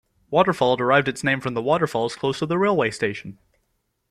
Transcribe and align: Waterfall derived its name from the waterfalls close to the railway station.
Waterfall 0.31 0.77
derived 0.77 1.07
its 1.07 1.23
name 1.23 1.39
from 1.41 1.53
the 1.53 1.61
waterfalls 1.61 2.15
close 2.15 2.39
to 2.39 2.47
the 2.47 2.57
railway 2.57 2.89
station. 2.89 3.37